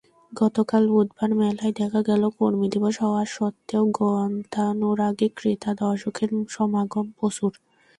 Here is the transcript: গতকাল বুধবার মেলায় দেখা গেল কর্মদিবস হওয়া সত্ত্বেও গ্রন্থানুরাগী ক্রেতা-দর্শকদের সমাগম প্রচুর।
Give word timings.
গতকাল 0.31 0.83
বুধবার 0.89 1.29
মেলায় 1.35 1.73
দেখা 1.73 1.99
গেল 2.01 2.23
কর্মদিবস 2.37 2.95
হওয়া 3.03 3.23
সত্ত্বেও 3.27 3.83
গ্রন্থানুরাগী 3.97 5.27
ক্রেতা-দর্শকদের 5.37 6.29
সমাগম 6.49 7.05
প্রচুর। 7.17 7.51